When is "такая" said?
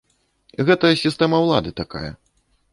1.83-2.11